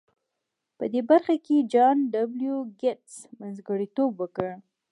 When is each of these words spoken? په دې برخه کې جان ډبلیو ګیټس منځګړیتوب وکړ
په 0.77 0.85
دې 0.93 1.01
برخه 1.09 1.35
کې 1.45 1.67
جان 1.73 1.97
ډبلیو 2.15 2.57
ګیټس 2.81 3.15
منځګړیتوب 3.39 4.11
وکړ 4.17 4.49